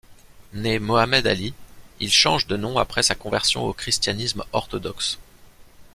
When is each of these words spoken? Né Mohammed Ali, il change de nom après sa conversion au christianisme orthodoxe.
Né 0.53 0.79
Mohammed 0.79 1.27
Ali, 1.27 1.53
il 1.99 2.11
change 2.11 2.47
de 2.47 2.57
nom 2.57 2.79
après 2.79 3.03
sa 3.03 3.13
conversion 3.13 3.65
au 3.65 3.73
christianisme 3.73 4.43
orthodoxe. 4.51 5.19